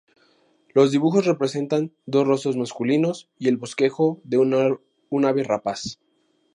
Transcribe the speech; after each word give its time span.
Los 0.73 0.89
dibujos 0.91 1.27
representan 1.27 1.93
dos 2.07 2.25
rostros 2.27 2.57
masculinos 2.57 3.29
y 3.37 3.49
el 3.49 3.57
bosquejo 3.57 4.19
de 4.23 4.39
un 5.09 5.25
ave 5.25 5.43
rapaz. 5.43 5.99